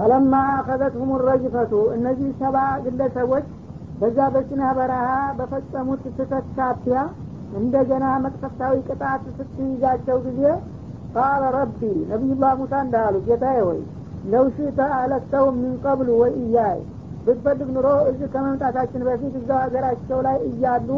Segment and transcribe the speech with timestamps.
[0.00, 3.46] ፈለማ አኸዘትሁም ረጅፈቱ። እነዚህ ሰባ ግለሰቦች
[4.00, 6.98] በዛ በሲና በረሃ በፈጸሙት ስህተት ሳቢያ
[7.60, 10.42] እንደገና መቅሰፍታዊ ቅጣት ስትይዛቸው ጊዜ
[11.14, 11.80] ቃለ ረቢ
[12.12, 13.80] ነቢዩላህ ሙሳ እንዳሉ ጌታዬ ወይ
[14.32, 14.78] ለው ሽተ
[15.84, 16.80] ቀብሉ ወይ እያይ
[17.26, 20.88] ብትፈልግ ኑሮ እዚህ ከመምጣታችን በፊት እዛው ሀገራቸው ላይ እያሉ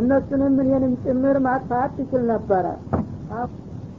[0.00, 2.66] እነሱንም እኔንም ጭምር ማጥፋት ትችል ነበረ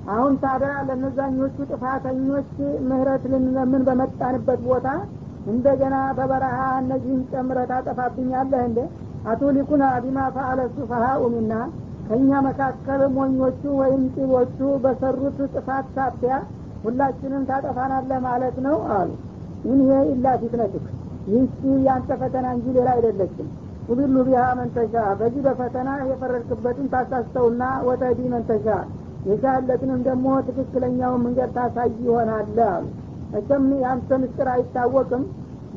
[0.10, 2.52] አሁን ታዲያ ለነዛኞቹ ጥፋተኞች
[2.89, 4.88] ምህረት ልንለምን በመጣንበት ቦታ
[5.47, 8.79] እንደገና በበረሃ እነዚህን ጨምረ ታጠፋብኛለህ እንዴ?
[9.29, 11.54] አቱሊኩና ቢማ ፈአለ ሱፈሃኡ ሚና።
[12.07, 16.36] ከእኛ መካከል ሞኞቹ ወይም ጢቦቹ በሰሩት ጥፋት ሳቢያ
[16.84, 19.10] ሁላችንም ታጠፋናለህ ማለት ነው አሉ።
[19.68, 19.82] ይህ
[20.12, 20.86] ኢላ ፊትነትክ
[21.28, 23.48] ይህቺ ያንተ ፈተና እንጂ ሌላ አይደለችም።
[23.89, 28.68] ሁሉሉ ቢሃ መንተሻ። በዚህ በፈተና የፈረድክበትን ታሳስተውና ወተዲ መንተሻ
[29.29, 32.86] የሻለትንም ደግሞ ትክክለኛውን መንገድ ታሳይ ይሆናል። አሉ
[33.33, 35.23] መቸም የአንተ ምስጢር አይታወቅም።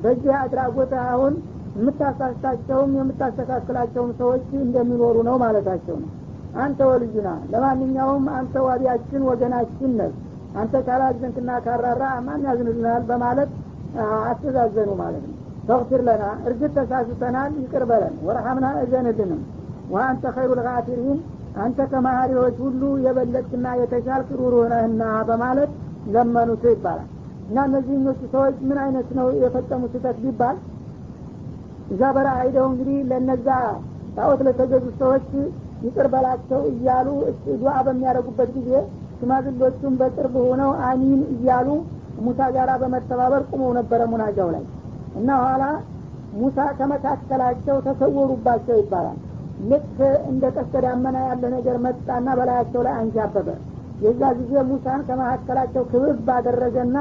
[0.03, 1.35] በዚህ አድራጎት አሁን
[1.77, 6.11] የምታሳስታቸውም የምታስተካክላቸውም ሰዎች እንደሚኖሩ ነው ማለታቸው ነው።
[6.57, 10.13] አንተ ወልዩና ለማንኛውም አንተ ዋቢያችን ወገናችን ነህ።
[10.57, 13.03] አንተ ካላዘንክና ካራራ ማን ያዝንልናል?
[13.11, 13.51] በማለት
[14.27, 15.37] አስተዛዘኑ ማለት ነው።
[15.69, 19.41] ተግፊር ለና። እርግጥ ተሳስተናል። ይቅር በለን። ወረሐምና እዘንልንም።
[19.91, 21.19] ወአንተ ኸይሩ ልጋፊሪን
[21.61, 25.73] አንተ ከማሀሪዎች ሁሉ የበለጥክና የተሻልክ ሩሩህ ነህና በማለት
[26.15, 27.09] ለመኑት ይባላል።
[27.49, 30.57] እና እነዚህኞቹ ሰዎች ምን አይነት ነው የፈጸሙ ስህተት ቢባል?
[31.93, 32.03] እዛ
[32.41, 33.49] ሂደው እንግዲህ ለነዛ
[34.17, 35.27] ጣዖት ለተገዙ ሰዎች
[35.85, 37.09] ይቅር በላቸው እያሉ
[37.55, 38.71] ዱዓ በሚያደርጉበት ጊዜ
[39.19, 41.69] ሽማግሎቹም በቅርብ ሆነው አሚን እያሉ
[42.25, 44.65] ሙሳ ጋራ በመተባበር ቁመው ነበረ ሙናጃው ላይ።
[45.17, 45.65] እና ኋላ
[46.35, 49.19] ሙሳ ከመካከላቸው ተሰወሩባቸው ይባላል
[49.71, 49.99] ልክ
[50.31, 53.49] እንደ ቀስተ ዳመና ያለ ነገር መጣና በላያቸው ላይ አንዣበበ።
[54.05, 56.97] የዛ ጊዜ ሙሳን ከመካከላቸው ክብብ ባደረገና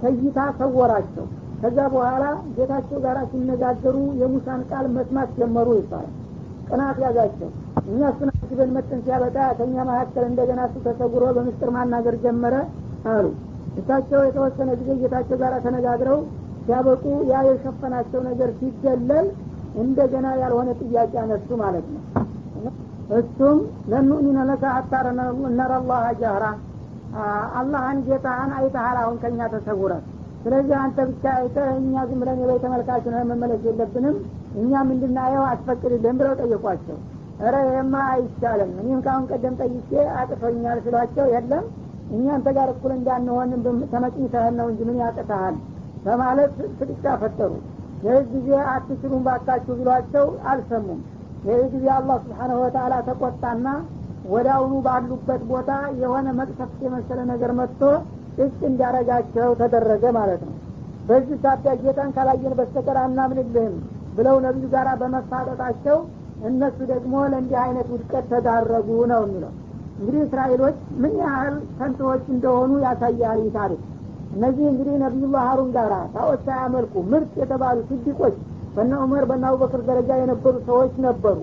[0.00, 1.26] ከይታ ሰወራቸው።
[1.60, 2.24] ከዛ በኋላ
[2.56, 6.12] ጌታቸው ጋር ሲነጋገሩ የሙሳን ቃል መስማት ጀመሩ ይባላል።
[6.68, 7.48] ቅናት ያዛቸው።
[7.84, 12.54] እኛ እሱን አስበን መጠን ሲያበቃ ከእኛ መካከል እንደገና እሱ ተሰውሮ በምስጥር ማናገር ጀመረ
[13.12, 13.26] አሉ።
[13.76, 16.18] እሳቸው የተወሰነ ጊዜ ጌታቸው ጋር ተነጋግረው
[16.66, 19.26] ሲያበቁ ያ የሸፈናቸው ነገር ሲገለል
[19.82, 22.02] እንደገና ያልሆነ ጥያቄ አነሱ ማለት ነው።
[23.18, 23.58] እሱም
[23.90, 25.06] ለኑእሚነ ለከ አታረ
[25.58, 26.44] ነረላህ ጀህራ
[27.58, 29.92] አላህን ጌታህን አይተሃል አሁን ከእኛ ተሰውረ
[30.44, 34.16] ስለዚህ አንተ ብቻ አይተ እኛ ዝም ብለን የበይ ተመልካች ነን መመለስ የለብንም።
[34.54, 36.96] እኛም እንድናየው አስፈቅድልን ብለው ጠየቋቸው።
[37.40, 41.64] እረ ይህማ አይቻልም። እኔም ከአሁን ቀደም ጠይቄ አጥፈኛል ስሏቸው የለም።
[42.10, 43.52] እኛ አንተ ጋር እኩል እንዳንሆን
[43.92, 45.56] ተመጭኝተህን ነው እንጂ ምን ያቅተሃል
[46.04, 47.52] በማለት ፍጥጫ ፈጠሩ
[48.04, 51.00] ይህ ጊዜ አትችሉም ባካችሁ ቢሏቸው አልሰሙም።
[51.46, 53.66] ይህ ጊዜ አላህ ስብሓነሁ ወተላ ተቆጣና
[54.54, 57.82] አሁኑ ባሉበት ቦታ የሆነ መቅሰፍት የመሰለ ነገር መጥቶ
[58.38, 60.54] እጭ እንዲያረጋቸው ተደረገ ማለት ነው።
[61.08, 63.74] በዚህ ሳቢያ ጌታን ካላየን በስተቀር አናምንልህም
[64.16, 65.98] ብለው ነቢዩ ጋር በመፋጠጣቸው
[66.48, 69.52] እነሱ ደግሞ ለእንዲህ አይነት ውድቀት ተዳረጉ ነው የሚለው።
[69.98, 73.82] እንግዲህ እስራኤሎች ምን ያህል ከንቶዎች እንደሆኑ ያሳያል ታሪክ
[74.32, 78.36] እነዚህ እንግዲህ ነቢዩላህ ሀሩን ጋራ ጣዖት ሳያመልኩ ምርጥ የተባሉ ስዲቆች
[78.76, 81.36] በነ ዑመር በነ አቡበክር ደረጃ የነበሩ ሰዎች ነበሩ።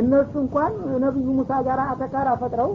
[0.00, 0.72] እነሱ እንኳን
[1.04, 2.70] ነቢዩ ሙሳ ጋር አተካራ ፈጥረው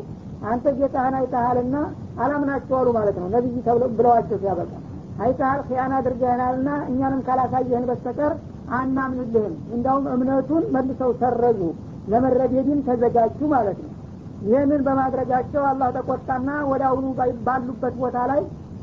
[0.52, 1.76] አንተ ጌታህን አይተሃልና
[2.24, 3.54] አላምናቸው አሉ ማለት ነው። ነቢይ
[3.98, 4.72] ብለዋቸው ሲያበቃ
[5.22, 8.34] አይተሃል ክያን አድርገህናልና እኛንም ካላሳየህን በስተቀር
[8.78, 11.62] አናምንልህም። እንዳውም እምነቱን መልሰው ሰረዙ
[12.08, 13.92] ለመረቤድም ተዘጋጁ ማለት ነው።
[14.46, 17.06] ይህንን በማድረጋቸው አላህ ተቆጣና ወደ አሁኑ
[17.48, 18.42] ባሉበት ቦታ ላይ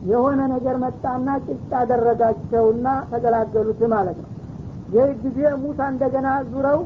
[0.09, 4.31] የሆነ ነገር መጣና ጭጭ አደረጋቸውና ተገላገሉት ማለት ነው።
[4.95, 6.81] ይህ ጊዜ ሙሳ እንደገና ዙረው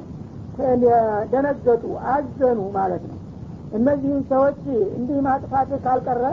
[1.33, 3.19] ደነገጡ አዘኑ ማለት ነው።
[3.72, 4.59] እነዚህን ሰዎች
[4.97, 6.25] እንዲህ ማጥፋት ካልቀረ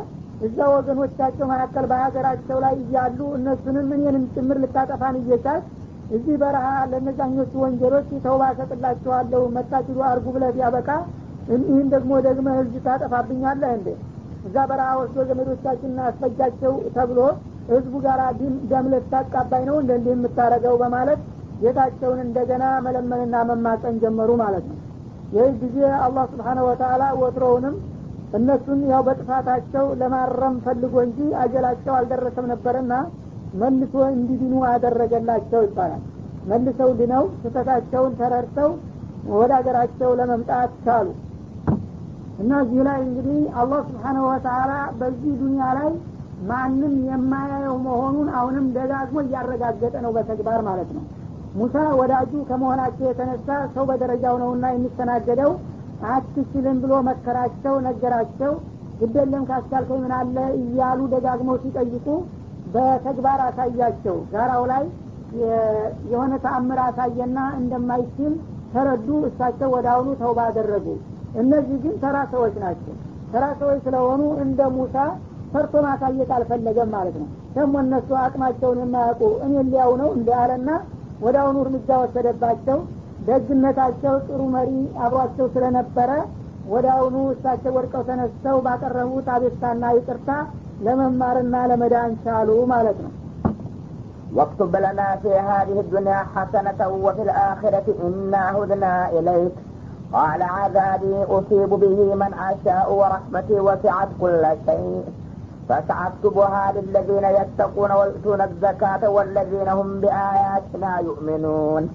[0.48, 5.62] እዛ ወገኖቻቸው መካከል በሀገራቸው ላይ እያሉ እነሱንም እኔንም ጭምር ልታጠፋን እየቻል
[6.10, 10.90] እዚህ በረሃ ለነዛኞቹ ወንጀሎች ተውባ ሰጥላቸዋለሁ መታችሉ አርጉ ብለህ ቢያበቃ
[11.56, 13.90] እኒህን ደግሞ ደግመ ህዝብ ታጠፋብኛለህ እንዴ
[14.46, 17.20] እዛ በረሃ ወስዶ ዘመዶቻችንን አስፈጃቸው ተብሎ
[17.70, 18.20] ህዝቡ ጋር
[18.72, 21.20] ደም ልታቃባይ ነው እንደ እንዲህ የምታረገው በማለት
[21.62, 24.78] ጌታቸውን እንደገና መለመንና መማፀን ጀመሩ ማለት ነው።
[25.36, 27.76] ይህ ጊዜ አላህ ስብሓነ ወተላ ወትሮውንም
[28.34, 32.94] እነሱን ያው በጥፋታቸው ለማረም ፈልጎ እንጂ አጀላቸው አልደረሰም ነበርና
[33.62, 36.04] መልሶ እንዲድኑ አደረገላቸው ይባላል።
[36.50, 38.70] መልሰው ድነው ስህተታቸውን ተረድተው
[39.34, 41.08] ወደ ሀገራቸው ለመምጣት ቻሉ
[42.40, 45.90] እና እዚህ ላይ እንግዲህ አላህ ስብሓነሁ ወተላ በዚህ ዱኒያ ላይ
[46.50, 51.04] ማንም የማያየው መሆኑን አሁንም ደጋግሞ እያረጋገጠ ነው በተግባር ማለት ነው።
[51.56, 55.52] ሙሳ ወዳጁ ከመሆናቸው የተነሳ ሰው በደረጃው ነውና የሚስተናገደው
[56.10, 58.52] አትችልም ብሎ መከራቸው ነገራቸው
[59.00, 62.08] ግደለም ካስቻልከኝ ምን አለ እያሉ ደጋግመው ሲጠይቁ
[62.74, 64.84] በተግባር አሳያቸው። ጋራው ላይ
[66.12, 68.34] የሆነ ተአምር አሳየና እንደማይችል
[68.74, 70.88] ተረዱ። እሳቸው ወደ አሁኑ ተውባ አደረጉ
[71.43, 72.95] እነዚህ ግን ተራ ሰዎች ናቸው
[73.33, 74.97] ተራ ሰዎች ስለሆኑ እንደ ሙሳ
[75.55, 77.27] ሰርቶ ማሳየት አልፈለገም ማለት ነው
[77.57, 80.71] ደግሞ እነሱ አቅማቸውን የማያውቁ እኔ ሊያው ነው እንደ አለና
[81.25, 82.79] ወደ አሁኑ እርምጃ ወሰደባቸው
[83.29, 84.71] ደግነታቸው ጥሩ መሪ
[85.05, 86.11] አብሯቸው ስለነበረ
[86.73, 90.31] ወደ አሁኑ እሳቸው ወድቀው ተነስተው ባቀረቡት አቤታና ይቅርታ
[90.87, 93.13] ለመማርና ለመዳን ቻሉ ማለት ነው
[94.33, 99.55] واكتب لنا في هذه الدنيا حسنة وفي الآخرة إنا هدنا إليك
[100.14, 105.04] قال عذابي أصيب به من أشاء ورحمتي وسعت كل شيء.
[105.70, 111.90] فسأكتبها للذين يتقون ويؤتون الزكاة والذين هم بآياتنا يؤمنون.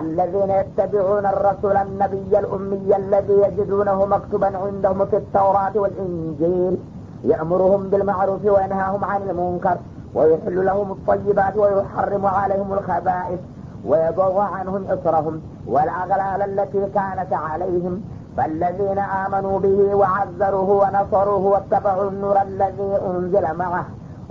[0.00, 6.78] الذين يتبعون الرسول النبي الأمي الذي يجدونه مكتوبا عندهم في التوراة والإنجيل.
[7.24, 9.76] يأمرهم بالمعروف وينهاهم عن المنكر.
[10.14, 13.40] ويحل لهم الطيبات ويحرم عليهم الخبائث.
[13.85, 15.35] ويضع عنهم إصرهم
[15.67, 17.93] والأغلال التي كانت عليهم
[18.37, 23.85] فالذين آمنوا به وعزروه ونصروه واتبعوا النور الذي أنزل معه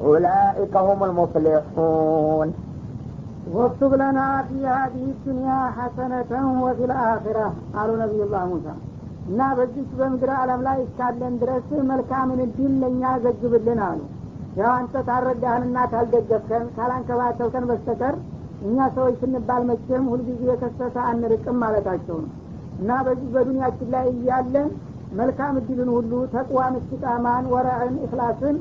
[0.04, 2.48] أولئك هم المفلحون
[3.54, 6.30] واكتب لنا في هذه الدنيا حسنة
[6.64, 8.74] وفي الآخرة قالوا نبي الله موسى
[9.30, 14.00] እና በዚች በምድር ዓለም ላይ እስካለን ድረስ መልካምን እድል ለእኛ ዘግብልን አሉ
[14.60, 18.14] ያው አንተ ታረዳህንና ካልደገፍከን ካላንከባተብከን በስተቀር
[18.61, 22.31] እኛ ሰዎች ስንባል መቼም ሁልጊዜ የከሰተ አንርቅም ማለታቸው ነው።
[22.79, 24.69] እና በዚህ በዱኒያችን ላይ እያለን
[25.13, 28.57] መልካም እድልን ሁሉ ተቅዋን እስቲቃማን ወረዕን እክላስን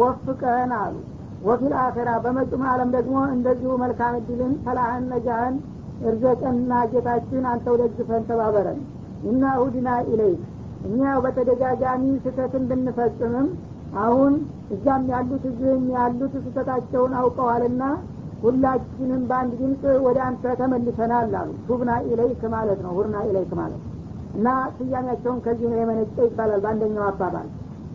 [0.00, 0.94] ወፍቀን አሉ።
[1.46, 5.56] وفي الآخرة በመጭም አለም ደግሞ እንደዚሁ መልካም እድልን ፈላህን ነጃህን
[6.06, 8.80] እርዘቀንና ጌታችን አንተው ደግፈን ተባበረን።
[9.30, 10.42] إنا هدنا إليك
[10.86, 13.48] እኛ በተደጋጋሚ ስህተትን ብንፈጽምም
[14.02, 14.32] አሁን
[14.74, 17.82] እዛም ያሉት እዚህም ያሉት ስህተታቸውን አውቀዋልና
[18.42, 23.82] ሁላችንም በአንድ ድምፅ ወደ አንተ ተመልሰናል አሉ። تبنا إليك ማለት ነው። هدنا إليك ማለት
[24.36, 27.48] እና ስያሜያቸውን ከዚህ ነው የመነጨ ይባላል በአንደኛው አባባል።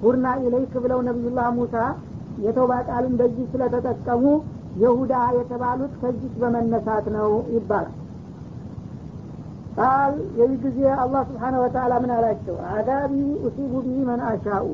[0.03, 1.75] هدنا إليك ብለው ነቢዩላህ ሙሳ
[2.43, 4.23] የተውባ ቃልን በዚህ ስለተጠቀሙ
[4.81, 7.95] የሁዳ የተባሉት ከዚህ በመነሳት ነው ይባላል።
[9.77, 12.55] قال የዚህ ጊዜ አላህ سبحانه وتعالى ምን አላቸው?
[12.71, 13.13] عذابي
[13.45, 14.65] أصيب به من أشاء።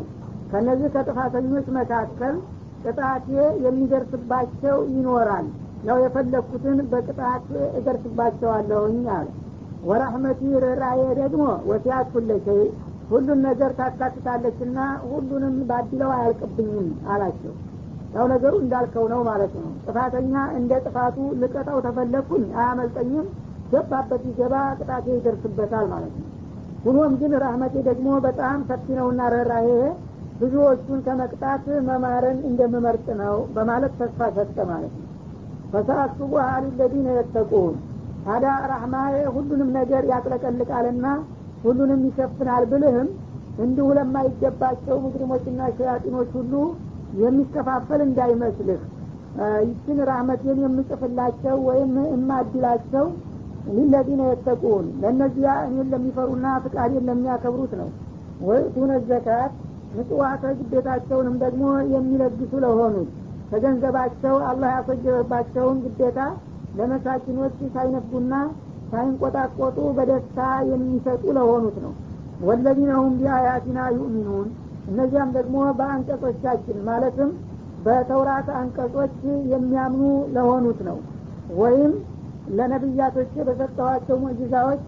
[0.52, 2.36] ከነዚህ ከጥፋተኞች መካከል
[2.83, 3.27] ቅጣቴ
[3.65, 5.47] የሚደርስባቸው ይኖራል።
[5.83, 7.47] ያው የፈለግኩትን በቅጣት
[7.79, 9.27] እደርስባቸዋለሁኝ አለ።
[9.83, 12.62] ورحمتي ርኅራዬ ደግሞ ወሲያት ኩለሸይ
[13.12, 17.53] ሁሉን ነገር ታካትታለችና ሁሉንም ባድለው አያልቅብኝም አላቸው።
[18.15, 23.27] ያው ነገሩ እንዳልከው ነው ማለት ነው። ጥፋተኛ እንደ ጥፋቱ ልቀጣው ተፈለግኩኝ አያመልጠኝም
[23.71, 26.27] ገባበት ይገባ ቅጣቴ ይደርስበታል ማለት ነው።
[26.85, 29.69] ሁኖም ግን ራህመቴ ደግሞ በጣም ሰፊ ነውና ርኅራሄ
[30.42, 35.06] ብዙዎቹን ከመቅጣት መማርን እንደምመርጥ ነው በማለት ተስፋ ሰጠ ማለት ነው።
[35.72, 37.75] ፈሰአክቱቡ ሀሊ ለዚነ የተቁን።
[38.25, 41.06] ታዲያ ራህማዬ ሁሉንም ነገር ያጥለቀልቃልና
[41.63, 43.07] ሁሉንም ይሸፍናል ብልህም
[43.63, 46.54] እንዲሁ ለማይገባቸው ሙስሊሞችና ሸያጢኖች ሁሉ
[47.22, 48.81] የሚከፋፈል እንዳይመስልህ
[49.68, 53.06] ይችን ራህመቴን የምጽፍላቸው ወይም እማድላቸው
[53.75, 57.90] ሊለዚነ የተቁን። ለእነዚያ እኔን ለሚፈሩና ፍቃዴን ለሚያከብሩት ነው።
[58.48, 59.54] ወይቱነ ዘካት
[59.97, 61.63] ምጽዋተ ግዴታቸውንም ደግሞ
[61.94, 63.09] የሚለግሱ ለሆኑት
[63.51, 66.19] ከገንዘባቸው አላህ ያስወጀበባቸውን ግዴታ
[66.77, 68.33] ለመሳኪኖች ሳይነፉና
[68.92, 70.39] ሳይንቆጣቆጡ በደስታ
[70.69, 71.94] የሚሰጡ ለሆኑት ነው።
[72.47, 74.49] ወለዚነ ቢአያቲና ዩእሚኑን።
[74.89, 77.31] እነዚያም ደግሞ በአንቀጾቻችን ማለትም
[77.85, 79.16] በተውራት አንቀጾች
[79.54, 80.04] የሚያምኑ
[80.35, 80.97] ለሆኑት ነው።
[81.57, 81.92] ወይም
[82.57, 84.81] ለነቢያቶች በሰጠኋቸው ሙዕጂዛዎች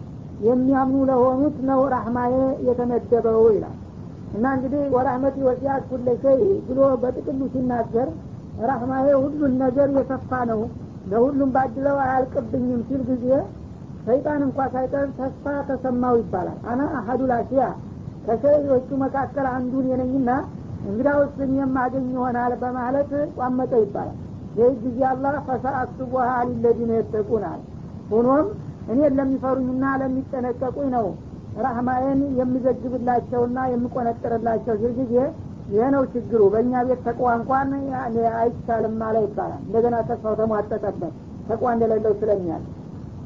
[0.48, 2.34] የሚያምኑ ለሆኑት ነው ራህማዬ
[2.68, 3.78] የተመደበው ይላል
[4.36, 8.10] እና እንግዲህ ወራህመት ወሲያት ኩለ ሸይ ብሎ በጥቅሉ ሲናገር
[8.70, 10.62] ራህማዬ ሁሉን ነገር የሰፋ ነው
[11.12, 13.28] ለሁሉም ባድለው አያልቅብኝም ሲል ጊዜ
[14.08, 17.64] ሰይጣን እንኳ ሳይቀር ተስፋ ተሰማው ይባላል። አና አሀዱ ላሲያ
[18.26, 20.30] ከሸዮቹ መካከል አንዱን የነኝና
[20.88, 24.18] እንግዳውስ የማገኝ ይሆናል በማለት ቋመጠ ይባላል።
[24.60, 27.60] ይህ ጊዜ አላህ ፈሰአክቱቡሃ ሊለዚነ የተቁናል።
[28.12, 28.48] ሆኖም
[28.92, 31.08] እኔን ለሚፈሩኝና ለሚጠነቀቁኝ ነው
[31.58, 35.14] ራህማዬን የምዘግብላቸውና የምቆነጥርላቸው ጊዜ
[35.72, 37.72] ይህ ነው ችግሩ። በእኛ ቤት ተቅዋ እንኳን
[38.40, 41.14] አይቻልም ማለ ይባላል። እንደገና ተስፋው ተሟጠጠበት።
[41.50, 42.64] ተቅዋ እንደሌለው ስለሚያል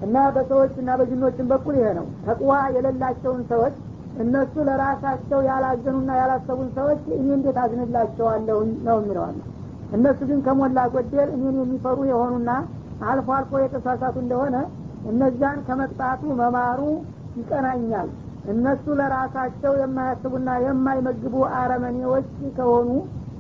[0.04, 3.76] እና በሰዎች እና በጅኖችን በኩል ይሄ ነው። ተቅዋ የሌላቸውን ሰዎች
[4.24, 9.38] እነሱ ለራሳቸው ያላዘኑና ያላሰቡን ሰዎች እኔ እንዴት አዝንላቸዋለሁ ነው የሚለዋለ
[9.96, 12.52] እነሱ ግን ከሞላ ጎደል እኔን የሚፈሩ የሆኑና
[13.10, 14.56] አልፎ አልፎ የተሳሳቱ እንደሆነ
[15.12, 16.82] እነዚያን ከመቅጣቱ መማሩ
[17.38, 18.10] ይቀናኛል።
[18.52, 22.90] እነሱ ለራሳቸው የማያስቡና የማይመግቡ አረመኔዎች ከሆኑ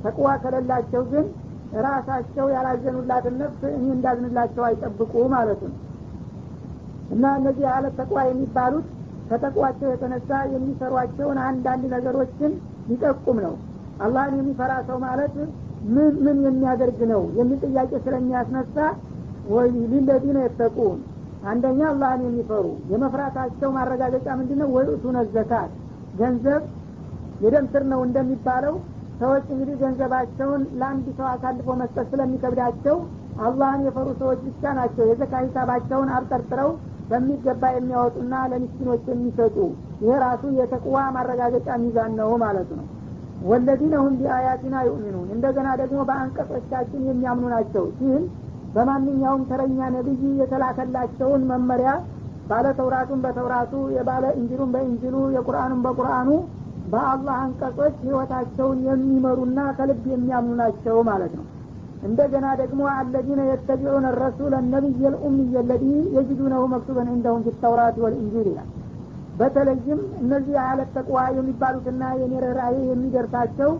[0.03, 1.25] ተቅዋ ከሌላቸው ግን
[1.85, 5.79] ራሳቸው ያላዘኑላትን ነፍስ እኔ እንዳዝንላቸው አይጠብቁ ማለቱ ነው።
[7.13, 8.87] እና እነዚህ አለት ተቋ የሚባሉት
[9.29, 12.51] ከተቋቸው የተነሳ የሚሰሯቸውን አንዳንድ ነገሮችን
[12.89, 13.55] ሊጠቁም ነው።
[14.03, 15.35] አላህን የሚፈራ ሰው ማለት
[15.95, 18.77] ምን ምን የሚያደርግ ነው የሚል ጥያቄ ስለሚያስነሳ
[19.53, 20.99] ወይ ሊለዚነ የተቁን
[21.43, 25.71] አንደኛ አላህን የሚፈሩ የመፍራታቸው ማረጋገጫ ምንድ ነው ወይቱነ ዘካት
[26.19, 26.63] ገንዘብ
[27.43, 28.75] የደም ስር ነው እንደሚባለው።
[29.19, 32.95] ሰዎች እንግዲህ ገንዘባቸውን ለአንድ ሰው አሳልፎ መስጠት ስለሚከብዳቸው
[33.45, 36.69] አላህን የፈሩ ሰዎች ብቻ ናቸው። የዘካ ሂሳባቸውን አብጠርጥረው
[37.09, 39.57] በሚገባ የሚያወጡና ለምስኪኖች የሚሰጡ።
[40.03, 42.85] ይህ ራሱ የተቅዋ ማረጋገጫ ሚዛን ነው ማለት ነው።
[43.43, 48.23] ወለዚነ ሁም ቢአያቲና ዩእሚኑን። እንደገና ደግሞ በአንቀጾቻችን የሚያምኑ ናቸው። ሲል
[48.73, 51.89] በማንኛውም ተረኛ ነቢይ የተላከላቸውን መመሪያ
[52.49, 56.29] ባለ ተውራቱን በተውራቱ የባለ እንጅሉን በእንጅሉ የቁርአኑን በቁርአኑ
[56.93, 61.45] በአላህ አንቀጾች ህይወታቸውን የሚመሩና ከልብ የሚያምኑ ናቸው ማለት ነው።
[62.03, 68.69] እንደገና ደግሞ አለዚነ የተቢዑነ ረሱለ ነቢይ ልኡምይ ለዚ የጅዱነሁ መክቱበን እንደሁም ፊተውራት ወልእንጂል ይላል።
[69.39, 73.71] በተለይም እነዚህ አለት ተቅዋ የሚባሉትና የኔ ርኅራሄ የሚደርሳቸው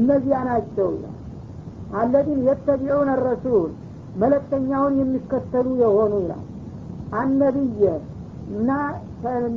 [0.00, 1.14] እነዚያ ናቸው ይላል።
[2.00, 3.70] አለዚን የተቢዑነ ረሱል
[4.14, 6.44] መለክተኛውን የሚከተሉ የሆኑ ይላል።
[7.20, 7.84] አነቢየ
[8.52, 8.70] እና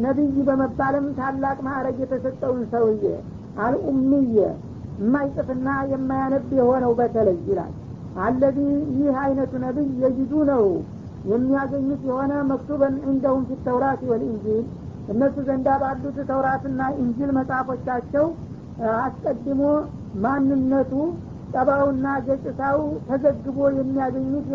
[0.04, 3.04] ነቢይ በመባልም ታላቅ ማዕረግ የተሰጠውን ሰውዬ
[3.66, 4.38] አልኡምየ
[5.02, 7.72] የማይጽፍና የማያነብ የሆነው በተለይ ይላል።
[8.24, 8.58] አለዚ
[8.96, 10.66] ይህ አይነቱ ነቢይ የጅዱ ነው።
[11.32, 14.64] የሚያገኙት የሆነ መክቱበን እንደሁም ፊት ተውራት ወልኢንጂል
[15.12, 18.26] እነሱ ዘንዳ ባሉት ተውራትና ኢንጂል መጽሐፎቻቸው
[19.00, 19.62] አስቀድሞ
[20.24, 20.94] ማንነቱ
[21.54, 22.78] ጠባውና ገጽታው
[23.08, 24.46] ተዘግቦ የሚያገኙት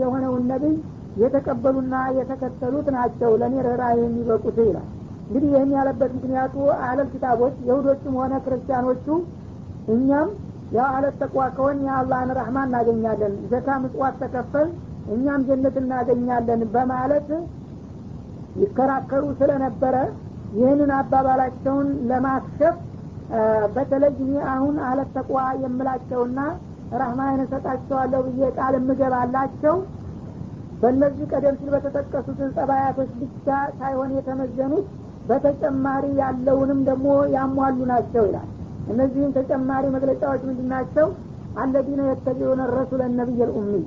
[0.00, 0.74] የሆነውን ነቢይ
[1.22, 4.88] የተቀበሉና የተከተሉት ናቸው። ለእኔ ርኅራ የሚበቁት ይላል።
[5.24, 6.54] እንግዲህ ይህን ያለበት ምክንያቱ
[6.84, 9.06] አለል ኪታቦች የሁዶቹም ሆነ ክርስቲያኖቹ
[9.94, 10.30] እኛም
[10.72, 14.68] ያው አለት ተቋ ከሆን የአላህን ረህማ እናገኛለን ዘካ ምጽዋት ተከፈል
[15.14, 17.28] እኛም ጀነት እናገኛለን በማለት
[18.60, 19.96] ይከራከሩ ስለነበረ
[20.56, 22.76] ይህንን አባባላቸውን ለማክሸፍ
[23.74, 25.32] በተለይ እኔ አሁን አለት ተቋ
[25.62, 26.38] የምላቸውና
[26.94, 29.76] ረህማን እሰጣቸዋለሁ ብዬ ቃል የምገባላቸው
[30.80, 33.46] በእነዚህ ቀደም ሲል በተጠቀሱት ጸባያቶች ብቻ
[33.78, 34.86] ሳይሆን የተመዘኑት
[35.28, 38.48] በተጨማሪ ያለውንም ደግሞ ያሟሉ ናቸው ይላል።
[38.92, 41.06] እነዚህም ተጨማሪ መግለጫዎች ምንድን ናቸው?
[41.60, 43.84] አለዚነ የተቢዑነ ረሱለ ነቢይ ልኡሚይ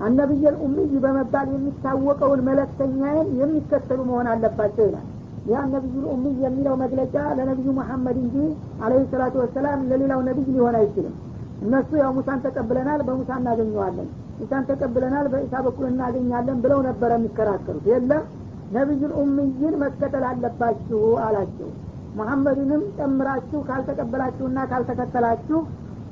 [0.00, 5.06] አነቢይ ልኡሚይ በመባል የሚታወቀውን መለክተኛዬን የሚከተሉ መሆን አለባቸው ይላል
[5.44, 8.36] ያ ነቢዩ ልኡሚይ የሚለው መግለጫ ለነቢዩ መሐመድ እንጂ
[8.84, 11.14] አለህ ሰላቱ ወሰላም ለሌላው ነቢይ ሊሆን አይችልም።
[11.64, 14.08] እነሱ ያው ሙሳን ተቀብለናል በሙሳ እናገኘዋለን
[14.42, 18.24] ኢሳን ተቀብለናል በኢሳ በኩል እናገኛለን ብለው ነበረ የሚከራከሩት። የለም
[18.74, 21.68] ነቢዩል ኡምይን መከተል አለባችሁ አላቸው።
[22.18, 25.60] መሐመድንም ጨምራችሁ ካልተቀበላችሁና ካልተከተላችሁ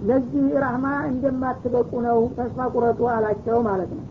[0.09, 4.05] ለዚህ ራህማ እንደማትበቁ ነው ተስፋ ቁረጡ አላቸው ማለት ነው።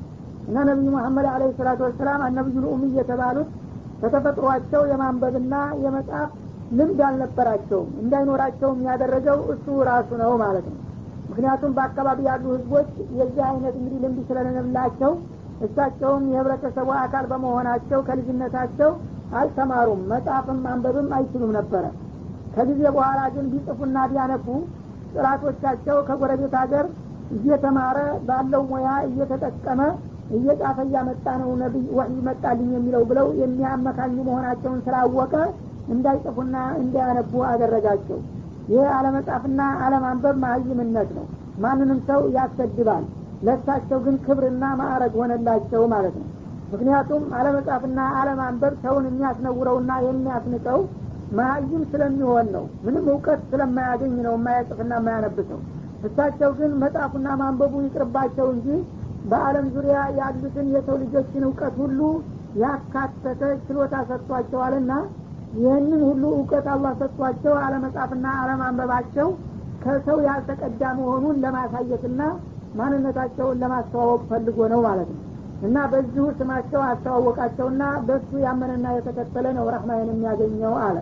[0.48, 3.50] እና ነቢዩ መሐመድ አለ ሰላቱ ወሰላም አነቢዩል ኡምይ የተባሉት
[4.02, 6.30] በተፈጥሯቸው የማንበብና የመጻፍ
[6.72, 10.78] ልምድ አልነበራቸውም። እንዳይኖራቸውም ያደረገው እሱ ራሱ ነው ማለት ነው።
[11.30, 12.88] ምክንያቱም በአካባቢ ያሉ ህዝቦች
[13.20, 15.12] የዚህ አይነት እንግዲህ ልምድ ስለሌላቸው
[15.66, 18.92] እሳቸውም የህብረተሰቡ አካል በመሆናቸው ከልጅነታቸው
[19.34, 21.84] አልተማሩም መጻፍም ማንበብም አይችሉም ነበረ።
[22.56, 24.48] ከጊዜ በኋላ ግን ቢጽፉና ቢያነቡ
[25.14, 26.86] ጥላቶቻቸው ከጎረቤት ሀገር
[27.36, 29.82] እየተማረ ባለው ሙያ እየተጠቀመ
[30.34, 35.34] እየጻፈ እያመጣ ነው ነቢይ ወህይ መጣልኝ የሚለው ብለው የሚያመካኙ መሆናቸውን ስላወቀ
[35.94, 38.20] እንዳይጽፉና እንዳያነቡ አደረጋቸው።
[38.72, 41.26] ይህ አለመጻፍና አለማንበብ ማህይምነት ነው።
[41.58, 43.04] ማንንም ሰው ያሰድባል።
[43.44, 46.28] ለሳቸው ግን ክብርና ማዕረግ ሆነላቸው ማለት ነው።
[46.74, 50.80] ምክንያቱም አለመጻፍና አለማንበብ ሰውን የሚያስነውረውና የሚያስንቀው
[51.40, 55.60] ማህይም ስለሚሆን ነው። ምንም እውቀት ስለማያገኝ ነው የማያጽፍና የማያነብሰው
[56.08, 58.68] እሳቸው ግን መጻፉና ማንበቡ ይቅርባቸው እንጂ
[59.30, 62.00] በአለም ዙሪያ ያሉትን የሰው ልጆችን እውቀት ሁሉ
[62.62, 64.94] ያካተተ ችሎታ ሰጥቷቸዋልና
[65.58, 69.28] ይህንን ሁሉ እውቀት አላህ ሰጥቷቸው አለመጻፍና አለማንበባቸው
[69.84, 72.22] ከሰው ያልተቀዳ መሆኑን ለማሳየትና
[72.80, 75.20] ማንነታቸውን ለማስተዋወቅ ፈልጎ ነው ማለት ነው።
[75.68, 80.98] እና በዚሁ ስማቸው አስተዋወቃቸውና በሱ ያመነና የተከተለ ነው ረህማን የሚያገኘው አለ።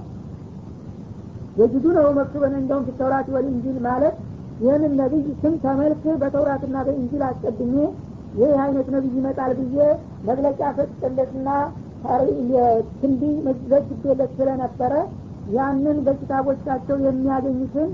[1.60, 4.16] የጅዱ ነው መክቱበን እንደውም ፊተውራት ወልኢንጂል ማለት
[4.62, 7.76] ይህንን ነቢይ ስም ተመልክ በተውራትና በኢንጂል አስቀድሜ
[8.38, 9.78] ይህ አይነት ነቢይ ይመጣል ብዬ
[10.30, 11.48] መግለጫ ሰጥጥለትና
[13.00, 13.22] ትንቢ
[13.72, 14.94] ዘግቤለት ስለነበረ
[15.56, 17.90] ያንን በኪታቦቻቸው የሚያገኙትን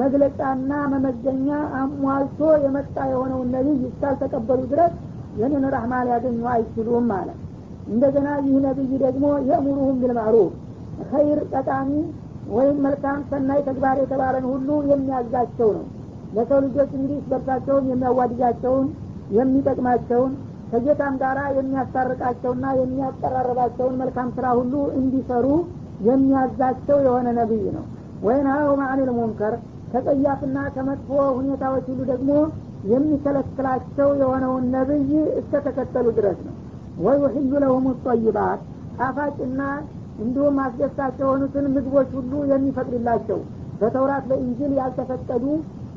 [0.00, 1.48] መግለጫና መመዘኛ
[1.78, 4.94] አሟልቶ የመጣ የሆነውን ነቢይ እስካልተቀበሉ ድረስ
[5.38, 7.38] ይህንን ረህማ ሊያገኙ አይችሉም ማለት
[7.88, 10.52] እንደገና ይህ ነቢይ ደግሞ የእሙሩሁም ቢልማዕሩፍ
[11.10, 11.90] ኸይር ጠቃሚ
[12.54, 15.84] ወይም መልካም ሰናይ ተግባር የተባለን ሁሉ የሚያዛቸው ነው።
[16.34, 18.86] ለሰው ልጆች እንግዲህ በርሳቸውን የሚያዋድጃቸውን
[19.36, 20.32] የሚጠቅማቸውን
[20.70, 25.46] ከጌታም ጋር የሚያስታርቃቸውና የሚያቀራረባቸውን መልካም ስራ ሁሉ እንዲሰሩ
[26.08, 27.84] የሚያዛቸው የሆነ ነቢይ ነው።
[28.22, 29.54] ወይንሀው ማዕኒል ሙንከር
[29.92, 32.30] ከጸያፍና ከመጥፎ ሁኔታዎች ሁሉ ደግሞ
[32.94, 36.54] የሚከለክላቸው የሆነውን ነቢይ እስከተከተሉ ድረስ ነው።
[37.04, 38.60] ወይ ውሕሉ ለሁም ጠይባት
[38.98, 39.60] ጣፋጭና
[40.18, 43.38] እንዲሁም አስደሳች የሆኑትን ምግቦች ሁሉ የሚፈቅድላቸው
[43.80, 45.44] በተውራት በኢንጅል ያልተፈቀዱ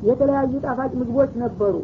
[0.02, 1.74] የተለያዩ ጣፋጭ ምግቦች ነበሩ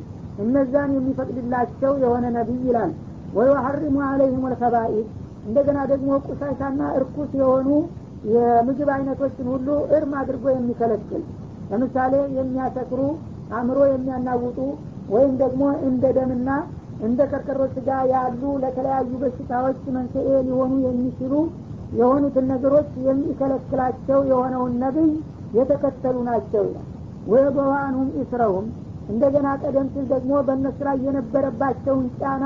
[0.43, 2.93] እነዛን የሚፈቅድላቸው የሆነ ነቢይ ይላል።
[3.37, 5.07] ወይ ወሐሪሙ አለይህም ልከባኢድ
[5.47, 7.69] እንደገና ደግሞ ቁሳሻና እርኩስ የሆኑ
[8.35, 11.23] የምግብ አይነቶችን ሁሉ እርም አድርጎ የሚከለክል
[11.71, 13.01] ለምሳሌ የሚያሰክሩ
[13.55, 14.59] አእምሮ የሚያናውጡ
[15.15, 16.51] ወይም ደግሞ እንደ ደምና
[17.05, 21.33] እንደ ከርከሮ ስጋ ያሉ ለተለያዩ በሽታዎች መንስኤ ሊሆኑ የሚችሉ
[21.99, 25.11] የሆኑትን ነገሮች የሚከለክላቸው የሆነውን ነቢይ
[25.59, 26.87] የተከተሉ ናቸው ይላል።
[27.33, 28.67] ወየበዋኑም ኢስረውም
[29.09, 32.45] እንደገና ቀደም ሲል ደግሞ በእነሱ ላይ የነበረባቸውን ጫና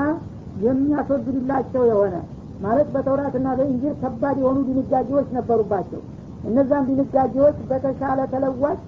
[0.65, 2.15] የሚያስወግድላቸው የሆነ
[2.61, 6.01] ማለት በተውራትና በእንጂል ከባድ የሆኑ ድንጋጌዎች ነበሩባቸው።
[6.43, 8.79] እነዛን ድንጋጌዎች በተሻለ ተለዋጭ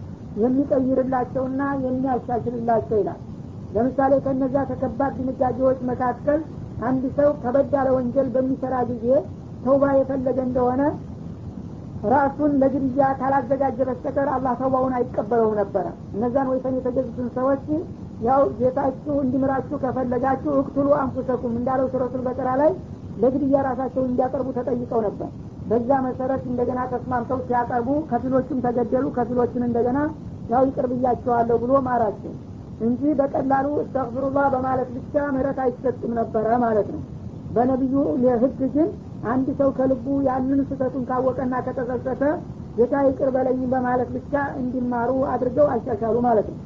[0.42, 3.20] የሚቀይርላቸውና የሚያሻሽልላቸው ይላል።
[3.76, 6.40] ለምሳሌ ከነዛ ከከባድ ድንጋጌዎች መካከል
[6.90, 9.06] አንድ ሰው ከበድ ያለ ወንጀል በሚሰራ ጊዜ
[9.66, 10.82] ተውባ የፈለገ እንደሆነ
[12.10, 17.66] ራሱን ለግድያ ካላዘጋጀ በስተቀር አላህ ተውባውን አይቀበለውም ነበረ እነዛን ወይፈን የተገዙትን ሰዎች
[18.22, 22.72] ያው ጌታችሁ እንዲምራችሁ ከፈለጋችሁ እክቱሉ አንፉሰኩም እንዳለው ሱረቱል በቀራ ላይ
[23.22, 25.30] ለግድያ ራሳቸውን እንዲያቀርቡ ተጠይቀው ነበር።
[25.70, 30.00] በዛ መሰረት እንደገና ተስማምተው ሲያቀርቡ ከፊሎቹም ተገደሉ ከፊሎችን እንደገና
[30.50, 32.34] ያው ይቅር ብያቸዋለሁ ብሎ ማራቸው
[32.82, 37.02] እንጂ በቀላሉ እስተግፍሩላህ በማለት ብቻ ምህረት አይሰጥም ነበረ ማለት ነው።
[37.56, 37.96] በነቢዩ
[38.44, 38.90] ህግ ግን
[39.30, 42.24] አንድ ሰው ከልቡ ያንን ስህተቱን ካወቀና ከተጸጸተ
[42.78, 46.60] ጌታ ይቅር በለኝ በማለት ብቻ እንዲማሩ አድርገው አሻሻሉ ማለት ነው።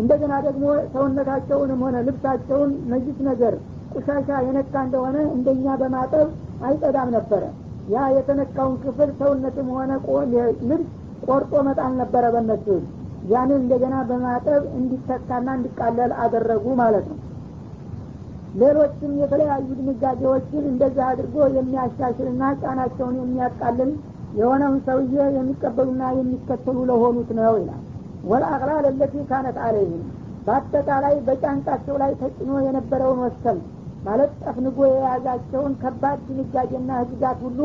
[0.00, 0.64] እንደገና ደግሞ
[0.94, 3.54] ሰውነታቸውንም ሆነ ልብሳቸውን ነጅስ ነገር
[3.94, 6.28] ቁሻሻ የነካ እንደሆነ እንደኛ በማጠብ
[6.66, 7.42] አይጸዳም ነበረ።
[7.90, 9.90] ያ የተነካውን ክፍል ሰውነትም ሆነ
[10.62, 10.88] ልብስ
[11.26, 12.66] ቆርጦ መጣል ነበረ በነሱ
[13.30, 17.18] ያንን እንደገና በማጠብ እንዲተካና እንዲቃለል አደረጉ ማለት ነው
[18.58, 23.90] ሌሎችም የተለያዩ ድንጋጌዎችን እንደዚህ አድርጎ የሚያሻሽልና ጫናቸውን የሚያቃልል
[24.38, 27.82] የሆነውን ሰውዬ የሚቀበሉና የሚከተሉ ለሆኑት ነው ይላል።
[28.24, 30.02] ወልአቅላል ለቲ ካነት አለይህም።
[30.46, 33.58] በአጠቃላይ በጫንቃቸው ላይ ተጭኖ የነበረውን ወሰን
[34.06, 37.60] ማለት ጠፍንጎ የያዛቸውን ከባድ ድንጋጌና ህግጋት ሁሉ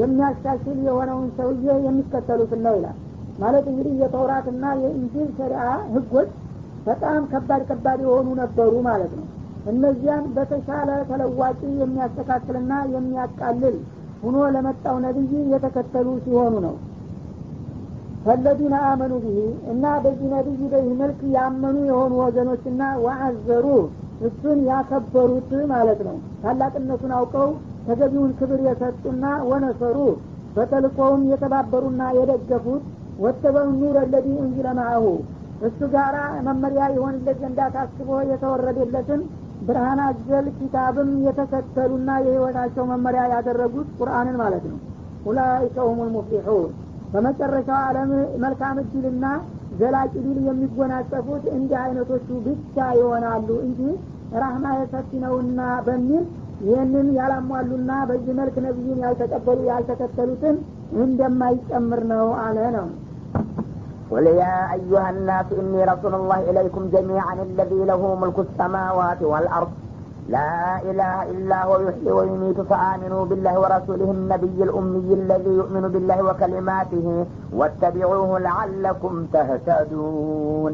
[0.00, 2.98] የሚያሻሽል የሆነውን ሰውዬ የሚከተሉትን ነው ይላል።
[3.38, 5.62] ማለት እንግዲህ የተውራትና የኢንጂል ሸሪአ
[5.94, 6.30] ህጎች
[6.86, 9.26] በጣም ከባድ ከባድ የሆኑ ነበሩ ማለት ነው
[9.70, 13.76] እነዚያን በተሻለ ተለዋጭ የሚያስተካክልና የሚያቃልል
[14.22, 16.74] ሁኖ ለመጣው ነቢይ የተከተሉ ሲሆኑ ነው።
[18.24, 19.36] ፈለዚነ አመኑ ብሂ
[19.72, 23.66] እና በዚህ ነቢይ በዚህ መልክ ያመኑ የሆኑ ወገኖችና ወአዘሩ
[24.28, 27.50] እሱን ያከበሩት ማለት ነው። ታላቅነቱን አውቀው
[27.86, 29.98] ተገቢውን ክብር የሰጡና ወነሰሩ
[30.56, 32.84] በተልኮውም የተባበሩና የደገፉት
[33.24, 35.04] ወተበው ኑር ለዚ እንዚለ ማአሁ
[35.68, 39.22] እሱ ጋራ መመሪያ የሆንለት ዘንዳ ታስቦ የተወረደለትን
[39.66, 44.78] ብርሃን አዘል ኪታብም የተከተሉና የህይወታቸው መመሪያ ያደረጉት ቁርአንን ማለት ነው።
[45.26, 46.70] ኡላይከ ሁም ልሙፍሊሑን
[47.12, 48.10] በመጨረሻው ዓለም
[48.44, 49.24] መልካም እድልና
[49.80, 53.80] ዘላቂ ድል የሚጎናጸፉት እንዲህ አይነቶቹ ብቻ ይሆናሉ እንጂ
[54.36, 56.24] ራህማ የሰፊ ነውና በሚል
[56.64, 60.56] ይህንን ያላሟሉና በዚህ መልክ ነቢዩን ያልተቀበሉ ያልተከተሉትን
[61.04, 62.88] እንደማይጨምር ነው አለ ነው
[64.10, 69.70] قل يا أيها الناس إني رسول الله إليكم جميعا الذي له ملك السماوات والأرض.
[70.28, 77.26] لا إله إلا هو يحيي ويميت فآمنوا بالله ورسوله النبي الأمي الذي يؤمن بالله وكلماته
[77.58, 80.72] واتبعوه لعلكم تهتدون.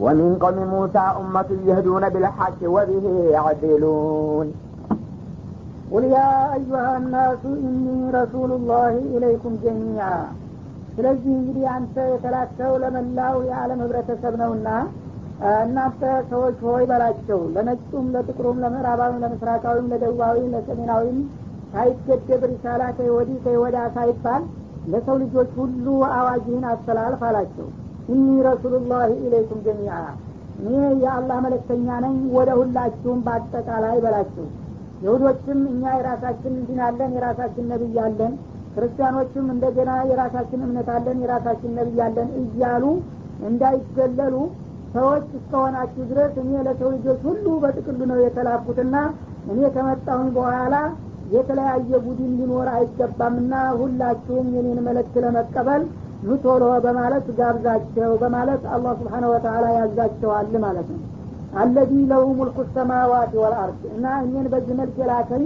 [0.00, 4.46] ومن قوم موسى أمة يهدون بالحق وبه يعدلون.
[5.92, 10.24] قل يا أيها الناس إني رسول الله إليكم جميعا.
[10.98, 14.68] ስለዚህ እንግዲህ አንተ የተላከው ለመላው የዓለም ህብረተሰብ ነውና
[15.58, 21.18] እናንተ ሰዎች ሆይ በላቸው። ለነጩም ለጥቁሩም ለምዕራባዊም ለምስራቃዊም ለደቡባዊም ለሰሜናዊም
[21.72, 24.42] ሳይገደብ ሪሳላ ከወዲህ ከወዳ ሳይባል
[24.86, 27.68] ለሰው ልጆች ሁሉ አዋጅህን አስተላልፍ አላቸው።
[28.08, 29.94] እኒ ረሱሉላህ ኢለይኩም ጀሚዓ።
[30.60, 34.46] እኔ የአላህ መለክተኛ ነኝ ወደ ሁላችሁም በአጠቃላይ በላቸው።
[35.02, 38.32] ይሁዶችም እኛ የራሳችን እንዲናለን የራሳችን ነቢይ አለን
[38.78, 42.84] ክርስቲያኖችም እንደገና የራሳችን እምነት አለን የራሳችን ነቢይ አለን እያሉ
[43.48, 44.34] እንዳይገለሉ
[44.94, 48.96] ሰዎች እስከሆናችሁ ድረስ እኔ ለሰው ልጆች ሁሉ በጥቅሉ ነው የተላኩትና
[49.52, 50.76] እኔ ከመጣሁኝ በኋላ
[51.34, 55.82] የተለያየ ቡድን ሊኖር አይገባምና ሁላችሁም የኔን መልእክት ለመቀበል
[56.22, 61.02] ኑ ቶሎ በማለት ጋብዛቸው በማለት አላህ ስብሓነ ወተላ ያዛቸዋል ማለት ነው።
[61.60, 65.44] አለዚ ለሁ ሙልኩ ሰማዋት ወልአርድ እና እኔን በዚህ መልክ የላከኝ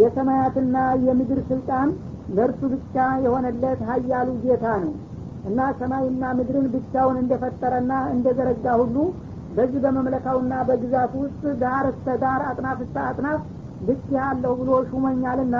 [0.00, 0.76] የሰማያትና
[1.06, 1.90] የምድር ስልጣን
[2.36, 4.94] ለእርሱ ብቻ የሆነለት ሀያሉ ጌታ ነው
[5.48, 8.96] እና ሰማይና ምድርን ብቻውን እንደፈጠረና እንደዘረጋ ሁሉ
[9.56, 13.40] በዚህ በመምለካውና በግዛቱ ውስጥ ዳር እስተ ዳር አጥናፍ እስተ አጥናፍ
[13.88, 15.56] ልክ ያለሁ ብሎ ሹመኛልና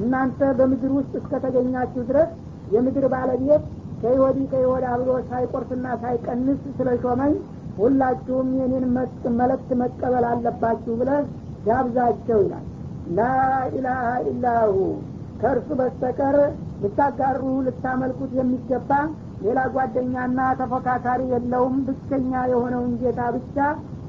[0.00, 2.30] እናንተ በምድር ውስጥ እስከተገኛችሁ ድረስ
[2.74, 3.62] የምድር ባለቤት
[4.02, 7.32] ከይወዲ ከይወዳ ብሎ ሳይቆርስና ሳይቀንስ ስለ ሾመኝ
[7.80, 8.84] ሁላችሁም የኔን
[9.40, 11.10] መለክት መቀበል አለባችሁ ብለ
[11.66, 12.66] ጋብዛቸው ይላል።
[13.16, 14.74] ላኢላሀ ኢላሁ
[15.40, 16.36] ከእርሱ በስተቀር
[16.82, 18.90] ልታጋሩ ልታመልኩት የሚገባ
[19.44, 23.56] ሌላ ጓደኛና ተፎካካሪ የለውም። ብቸኛ የሆነውን ጌታ ብቻ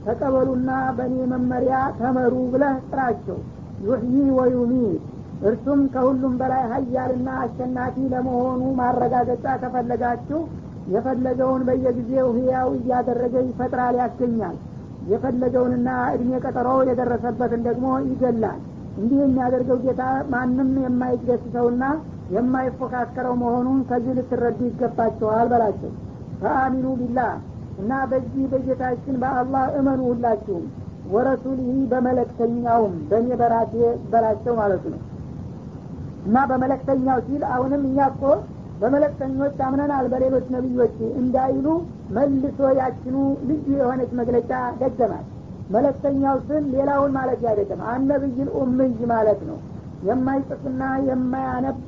[0.06, 3.38] ተቀበሉና በእኔ መመሪያ ተመሩ ብለህ ጥራቸው።
[3.86, 5.04] ዩሕዪ ወዩሚት
[5.50, 10.40] እርሱም ከሁሉም በላይ ሀያልና አሸናፊ ለመሆኑ ማረጋገጫ ከፈለጋችሁ
[10.94, 14.58] የፈለገውን በየጊዜው ህያው እያደረገ ይፈጥራል ያስገኛል።
[15.12, 18.60] የፈለገውንና እድሜ ቀጠሮ የደረሰበትን ደግሞ ይገላል
[19.02, 21.84] እንዲህ የሚያደርገው ጌታ ማንም የማይገስሰውና
[22.36, 25.92] የማይፎካከረው መሆኑን ከዚህ ልትረዱ ይገባቸዋል በላቸው።
[26.42, 27.32] ፈአሚኑ ቢላህ
[27.82, 30.66] እና በዚህ በጌታችን በአላህ እመኑ ሁላችሁም።
[31.14, 33.74] ወረሱሊህ በመለክተኛውም በእኔ በራሴ
[34.12, 35.02] በላቸው ማለቱ ነው።
[36.26, 38.24] እና በመለክተኛው ሲል አሁንም እኛ እኮ
[38.82, 41.66] በመለክተኞች አምነናል በሌሎች ነቢዮች እንዳይሉ
[42.16, 43.16] መልሶ ያችኑ
[43.50, 45.26] ልዩ የሆነች መግለጫ ደገማል
[45.74, 49.58] መለክተኛው ስል ሌላውን ማለት አይደለም። አነብይል ኡምይ ማለት ነው።
[50.08, 51.86] የማይጽፍና የማያነብ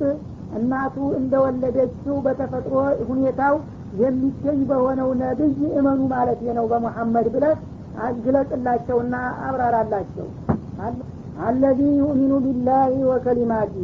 [0.58, 2.74] እናቱ እንደወለደችው በተፈጥሮ
[3.08, 3.54] ሁኔታው
[4.02, 7.56] የሚገኝ በሆነው ነብይ እመኑ ማለት ነው። በሙሐመድ ብለህ
[8.24, 9.14] ግለጽላቸውና
[9.46, 10.28] አብራራላቸው።
[11.44, 13.76] አለዚ ዩሚኑ ቢላህ ወከሊማቲ።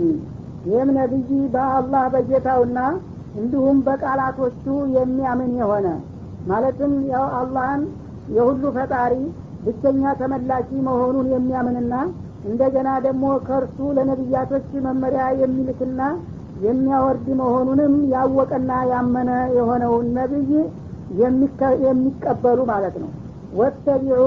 [0.66, 2.78] ይህም ነቢይ በአላህ በጌታውና
[3.40, 4.64] እንዲሁም በቃላቶቹ
[4.96, 5.88] የሚያምን የሆነ
[6.50, 7.82] ማለትም ያው አላህን
[8.36, 9.14] የሁሉ ፈጣሪ
[9.64, 11.94] ብቸኛ ተመላኪ መሆኑን የሚያምንና
[12.44, 16.02] እንደገና ደግሞ ከእርሱ ለነቢያቶች መመሪያ የሚልክና
[16.64, 20.50] የሚያወርድ መሆኑንም ያወቀና ያመነ የሆነውን ነቢይ
[21.86, 23.10] የሚቀበሉ ማለት ነው።
[23.58, 24.22] ወተቢዑ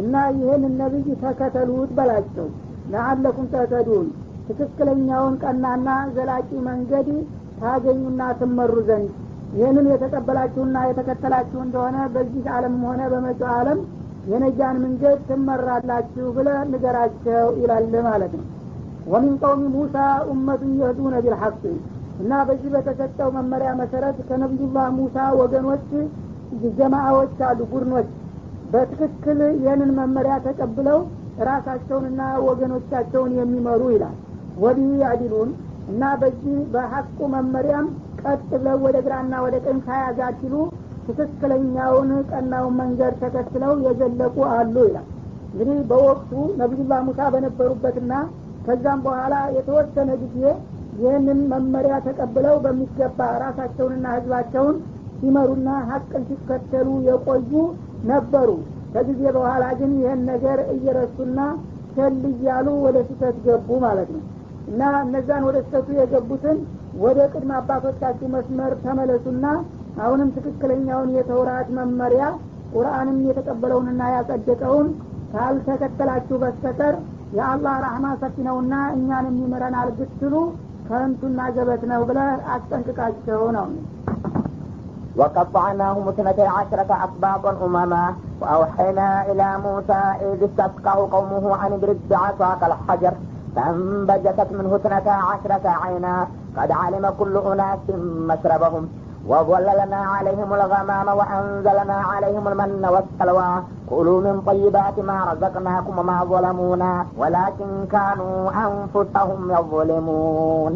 [0.00, 2.48] እና ይህን ነቢይ ተከተሉት በላቸው።
[2.92, 4.06] ለአለኩም ተተዱን
[4.48, 7.08] ትክክለኛውን ቀናና ዘላቂ መንገድ
[7.60, 9.10] ታገኙና ትመሩ ዘንድ።
[9.56, 13.78] ይህንን የተቀበላችሁና የተከተላችሁ እንደሆነ በዚህ ዓለምም ሆነ በመጪው ዓለም
[14.30, 18.46] የነጃን መንገድ ትመራላችሁ ብለ ንገራቸው ይላል ማለት ነው።
[19.06, 19.96] ወሚን ቀውሚ ሙሳ
[20.30, 21.60] ኡመቱን የህዱነ ቢልሐቅ
[22.20, 25.86] እና በዚህ በተሰጠው መመሪያ መሰረት ከነቢዩላህ ሙሳ ወገኖች
[26.78, 28.08] ጀማአዎች አሉ ቡድኖች።
[28.72, 30.98] በትክክል ይህንን መመሪያ ተቀብለው
[31.48, 34.16] ራሳቸውንና ወገኖቻቸውን የሚመሩ ይላል።
[34.62, 35.50] ወዲህ ያዲሉን
[35.90, 37.86] እና በዚህ በሐቁ መመሪያም
[38.22, 40.54] ቀጥ ብለው ወደ ግራና ወደ ቀኝ ሳያጋድሉ
[41.10, 45.06] ትክክለኛውን ቀናውን መንገድ ተከትለው የዘለቁ አሉ ይላል።
[45.52, 48.12] እንግዲህ በወቅቱ ነቢዩላህ ሙሳ በነበሩበትና
[48.66, 50.40] ከዛም በኋላ የተወሰነ ጊዜ
[51.00, 54.76] ይህንን መመሪያ ተቀብለው በሚገባ ራሳቸውንና ህዝባቸውን
[55.20, 57.52] ሲመሩና ሀቅን ሲከተሉ የቆዩ
[58.10, 58.50] ነበሩ።
[58.94, 61.38] ከጊዜ በኋላ ግን ይህን ነገር እየረሱና
[61.94, 64.22] ቸል እያሉ ወደ ስህተት ገቡ ማለት ነው።
[64.70, 66.58] እና እነዛን ወደ ስህተቱ የገቡትን
[67.02, 69.44] ወደ ቅድመ አባቶቻችሁ መስመር ተመለሱና
[70.03, 72.23] አሁንም ትክክለኛውን የተውራት መመሪያ
[72.75, 74.87] ቁርአንም የተቀበለውንና ያጸደቀውን
[75.33, 76.95] ካልተከተላችሁ በስተቀር
[77.37, 80.33] የአላህ ራህማ ሰፊ ነውና እኛንም ይምረናል ብትሉ
[80.89, 82.19] ከንቱና ገበት ነው ብለ
[82.55, 83.67] አስጠንቅቃቸው ነው
[85.15, 88.03] وقطعناهم اثنتي عشرة أسباطا أمما
[88.41, 93.13] وأوحينا إلى موسى إذ استسقاه قومه عن اضرب بعصاك الحجر
[93.55, 96.15] فانبجست منه اثنتا عشرة عينا
[96.57, 97.83] قد علم كل أناس
[98.31, 98.83] مشربهم
[99.27, 103.51] وظللنا عليهم الغمام وأنزلنا عليهم المن والسلوى
[103.89, 110.73] كلوا من طيبات ما رزقناكم وما ظلمونا ولكن كانوا أنفسهم يظلمون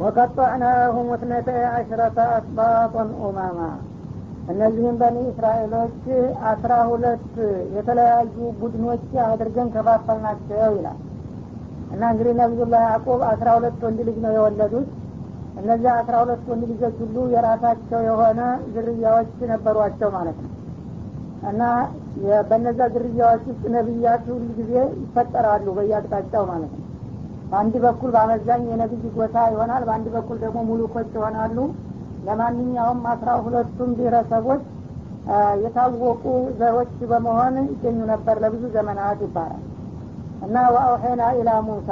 [0.00, 3.58] ወቀጠዕናሁም ወትነተ አሽረተ አስባጦን ኡማማ
[4.52, 6.00] እነዚህም በኒ እስራኤሎች
[6.52, 7.28] አስራ ሁለት
[7.76, 10.98] የተለያዩ ቡድኖች አድርገን ከፋፈልናቸው ይላል
[11.94, 14.88] እና እንግዲህ ነቢዩላህ ያዕቁብ አስራ ሁለት ወንድ ልጅ ነው የወለዱት
[15.57, 18.41] እነዚህ አስራ ሁለት ወንድ ልጆች ሁሉ የራሳቸው የሆነ
[18.73, 20.51] ዝርያዎች ነበሯቸው ማለት ነው።
[21.49, 21.63] እና
[22.49, 24.71] በነዛ ዝርያዎች ውስጥ ነቢያት ሁሉ ጊዜ
[25.03, 26.85] ይፈጠራሉ በየአቅጣጫው ማለት ነው።
[27.51, 31.57] በአንድ በኩል በአመዛኝ የነቢይ ጎሳ ይሆናል በአንድ በኩል ደግሞ ሙሉኮች ይሆናሉ።
[32.27, 34.63] ለማንኛውም አስራ ሁለቱም ብሔረሰቦች
[35.63, 36.23] የታወቁ
[36.59, 39.63] ዘሮች በመሆን ይገኙ ነበር ለብዙ ዘመናት ይባላል።
[40.45, 41.89] እና ወአውሄና ኢላ ሙሳ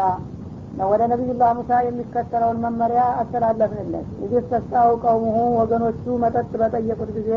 [0.85, 7.31] ወደ ነቢዩላህ ሙሳ የሚከተለውን መመሪያ አስተላለፍንለት። ይህ ተስጣው ቀውሙሁ ወገኖቹ መጠጥ በጠየቁት ጊዜ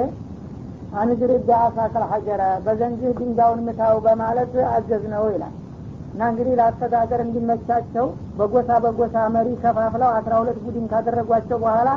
[1.01, 5.55] አንግሪ ቢአሳከል ሐጀረ በዘንጅህ ድንጋውን ምታው በማለት አዘዝ ነው ይላል።
[6.13, 8.07] እና እንግዲህ ለአስተዳደር እንዲመቻቸው
[8.39, 11.91] በጎሳ በጎሳ መሪ ከፋፍለው አስራ ሁለት ቡድን ካደረጓቸው በኋላ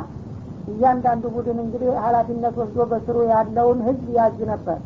[0.72, 4.78] እያንዳንዱ ቡድን እንግዲህ ሀላፊነት ወስዶ በስሩ ያለውን ህዝብ ያዝ ነበር።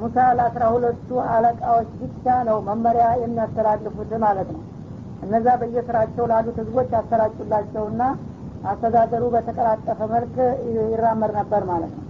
[0.00, 4.62] ሙሳ ለአስራ ሁለቱ አለቃዎች ብቻ ነው መመሪያ የሚያስተላልፉት ማለት ነው
[5.24, 8.02] እነዛ በየስራቸው ላሉት ህዝቦች ያሰራጩላቸውና
[8.70, 10.36] አስተዳደሩ በተቀላጠፈ መልክ
[10.90, 12.02] ይራመድ ነበር ማለት ነው።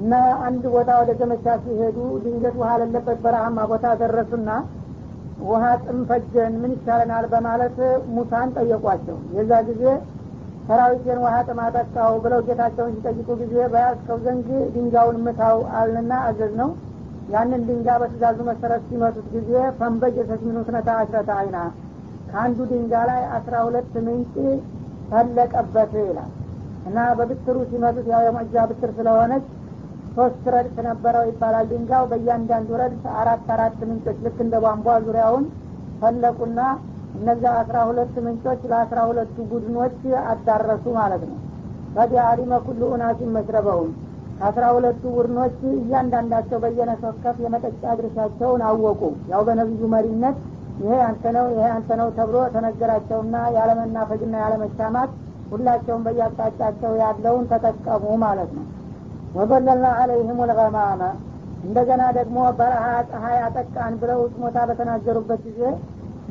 [0.00, 0.12] እና
[0.46, 4.50] አንድ ቦታ ወደ ዘመቻ ሲሄዱ ድንገት ውሃ ለለበት በረሃማ ቦታ ደረሱና
[5.44, 7.76] ውሃ ጥም ፈጀን ምን ይቻለናል በማለት
[8.16, 9.84] ሙሳን ጠየቋቸው። የዛ ጊዜ
[10.68, 16.70] ሰራዊቴን ውሃ ጥም አጠጣው ብለው ጌታቸውን ሲጠይቁ ጊዜ በያዝከው ዘንግ ድንጋውን ምታው አልንና አዘዝ ነው
[17.32, 21.58] ያንን ድንጋ በትእዛዙ መሰረት ሲመቱት ጊዜ ፈንበጅ ተስሚኑ ስነታ አስረታ አይና
[22.32, 24.34] ከአንዱ ድንጋ ላይ አስራ ሁለት ምንጭ
[25.10, 26.30] ፈለቀበት ይላል።
[26.88, 29.44] እና በብትሩ ሲመቱት ያው የመጃ ብትር ስለሆነች
[30.16, 35.44] ሶስት ረድፍ ነበረው ይባላል ድንጋው በእያንዳንዱ ረድፍ አራት አራት ምንጮች ልክ እንደ ቧንቧ ዙሪያውን
[36.00, 36.60] ፈለቁና
[37.16, 39.98] እነዚያ አስራ ሁለት ምንጮች ለአስራ ሁለቱ ቡድኖች
[40.32, 41.38] አዳረሱ ማለት ነው።
[41.96, 43.90] በዲ አሊመ ኩሉ ኡናሲን መሽረበውን
[44.38, 49.00] ከአስራ ሁለቱ ቡድኖች እያንዳንዳቸው በየነሰከፍ የመጠጫ ድርሻቸውን አወቁ።
[49.32, 50.38] ያው በነቢዩ መሪነት
[50.82, 55.10] ይሄ አንተ ነው ይሄ አንተ ነው ተብሎ ተነገራቸውና ያለመናፈግና ያለመቻማት
[55.52, 58.64] ሁላቸውም በያቅጣጫቸው ያለውን ተጠቀሙ ማለት ነው።
[59.36, 61.02] ወበለልና አለይህም ልገማመ
[61.64, 65.60] እንደገና ደግሞ በረሃ ፀሐይ አጠቃን ብለው ስሞታ በተናገሩበት ጊዜ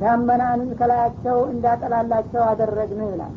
[0.01, 3.33] ዳመናን ከላያቸው እንዳጠላላቸው አደረግን ይላል።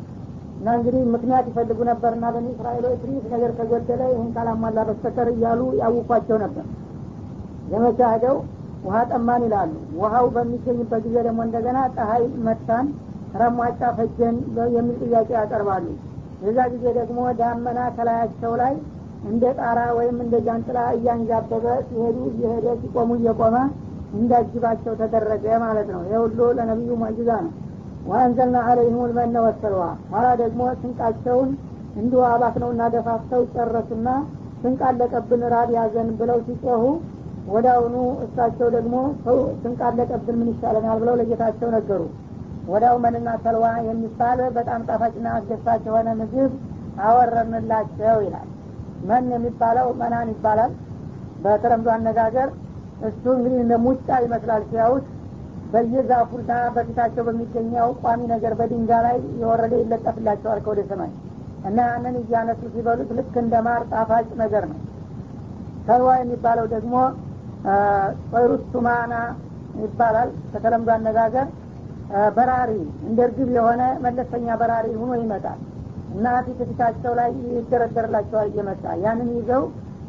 [0.59, 6.37] እና እንግዲህ ምክንያት ይፈልጉ ነበርና በኒ እስራኤሎች ትንሽ ነገር ከጎደለ ይህን ካላሟላ በስተቀር እያሉ ያውቋቸው
[6.43, 6.65] ነበር።
[7.71, 8.37] ዘመቻ ሄደው
[8.85, 12.87] ውሃ ጠማን ይላሉ። ውሃው በሚገኝበት ጊዜ ደግሞ እንደገና ፀሐይ መታን
[13.41, 14.35] ረሟጫ ፈጀን
[14.75, 15.85] የሚል ጥያቄ ያቀርባሉ።
[16.43, 18.73] የዛ ጊዜ ደግሞ ዳመና ከላያቸው ላይ
[19.29, 23.55] እንደ ጣራ ወይም እንደ ጃንጥላ እያንዣበበ ሲሄዱ እየሄደ ሲቆሙ እየቆመ
[24.15, 27.53] እንዳጅባቸው ተደረገ ማለት ነው። ይህ ሁሉ ለነቢዩ ሙዕጅዛ ነው።
[28.07, 31.49] ወአንዘልና አለይህም ልመነ ወሰልዋ። ኋላ ደግሞ ስንቃቸውን
[31.95, 34.07] እንዲሁ አባት ነው እና ደፋፍተው ጨረሱና
[34.61, 36.83] ስንቅ አለቀብን ራብ ያዘን ብለው ሲጮሁ
[37.53, 42.01] ወዳውኑ እሳቸው ደግሞ ሰው ስንቅ አለቀብን ምን ይሻለናል ብለው ለጌታቸው ነገሩ።
[42.67, 46.53] ወዳው መንና ተልዋ የሚባል በጣም ጣፋጭና አስደሳች የሆነ ምግብ
[47.05, 48.47] አወረንላቸው ይላል።
[49.09, 50.71] መን የሚባለው መናን ይባላል።
[51.43, 52.49] በተለምዶ አነጋገር
[53.07, 55.05] እሱ እንግዲህ እንደ ሙጫ ይመስላል ሲያዩት
[55.73, 61.11] በየዛፉና በፊታቸው በሚገኘው ቋሚ ነገር በድንጋ ላይ የወረደ ይለጠፍላቸዋል ከወደ ሰማይ
[61.67, 64.79] እና ያንን እያነሱ ሲበሉት ልክ እንደ ማር ጣፋጭ ነገር ነው።
[65.87, 66.93] ተልዋ የሚባለው ደግሞ
[68.31, 69.13] ጦይሩስ ቱማና
[69.83, 71.47] ይባላል። በተለምዶ አነጋገር
[72.35, 72.71] በራሪ
[73.07, 75.59] እንደ እርግብ የሆነ መለስተኛ በራሪ ሆኖ ይመጣል
[76.15, 79.63] እና ፊት ፊታቸው ላይ ይደረደርላቸዋል እየመጣ ያንን ይዘው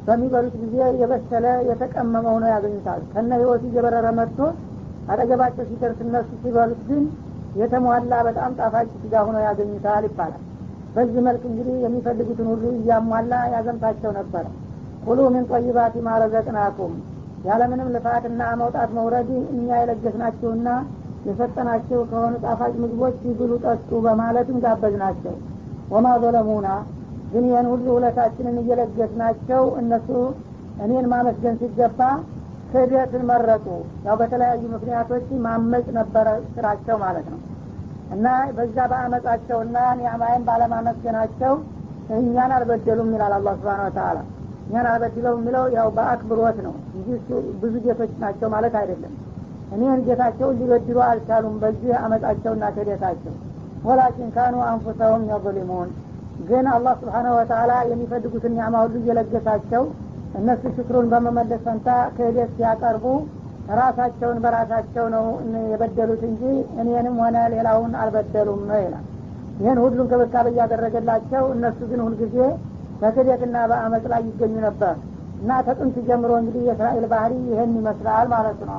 [0.07, 4.38] በሚበሉት ጊዜ የበሰለ የተቀመመ ሆኖ ያገኙታል። ከነ ህይወቱ እየበረረ መጥቶ
[5.09, 7.03] አጠገባቸው ሲደርስ እነሱ ሲበሉት ግን
[7.61, 10.42] የተሟላ በጣም ጣፋጭ ስጋ ሆኖ ያገኙታል ይባላል።
[10.95, 14.45] በዚህ መልክ እንግዲህ የሚፈልጉትን ሁሉ እያሟላ ያዘምታቸው ነበረ
[15.05, 16.95] ኩሉ ምን ጠይባት ማረዘቅናኩም
[17.44, 20.68] ያለምንም ልፋትና መውጣት መውረድ እኛ የለገስናችሁና
[21.27, 25.35] የሰጠናቸው ከሆኑ ጣፋጭ ምግቦች ብሉ ጠጡ በማለት እንጋበዝናቸው።
[25.90, 26.68] ወማ ዘለሙና
[27.33, 30.09] ግን ይህን ሁሉ ውለታችንን እየለገስናቸው እነሱ
[30.85, 32.01] እኔን ማመስገን ሲገባ
[32.70, 33.66] ክህደትን መረጡ።
[34.07, 37.40] ያው በተለያዩ ምክንያቶች ማመፅ ነበረ ስራቸው ማለት ነው።
[38.12, 41.55] እና በዛ በአመፃቸውና ኒዕማይን ባለማመስገናቸው
[42.16, 44.18] እኛን አልበደሉም ይላል አላ ስብን ወተላ
[44.66, 47.09] እኛን አልበድለው የሚለው ያው በአክብሮት ነው እንጂ
[47.62, 49.12] ብዙ ጌቶች ናቸው ማለት አይደለም።
[49.74, 53.35] እኔን ጌታቸውን ሊበድሉ አልቻሉም። በዚህ አመፃቸውና ክህደታቸው
[53.87, 55.88] ወላኪን ካኑ አንፉሰሁም የظሊሙን
[56.48, 59.83] ግን አላህ ስብሓነሁ ወተላ የሚፈልጉትን ኒዕማ ሁሉ እየለገሳቸው
[60.38, 63.05] እነሱ ሽክሩን በመመለስ ፈንታ ክህደት ሲያቀርቡ
[63.79, 65.24] ራሳቸውን በራሳቸው ነው
[65.70, 66.42] የበደሉት እንጂ
[66.83, 69.05] እኔንም ሆነ ሌላውን አልበደሉም ይላል።
[69.61, 72.37] ይህን ሁሉ እንክብካቤ እያደረገላቸው እነሱ ግን ሁልጊዜ
[73.01, 74.95] በክህደትና በአመፅ ላይ ይገኙ ነበር።
[75.41, 78.79] እና ተጥንት ጀምሮ እንግዲህ የእስራኤል ባህሪ ይህን ይመስላል ማለት ነው